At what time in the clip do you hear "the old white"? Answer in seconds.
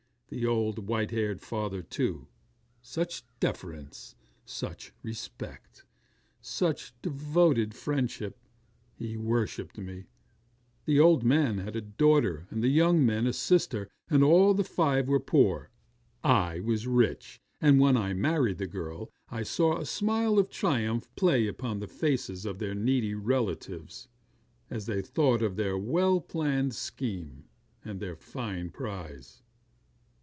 0.33-1.11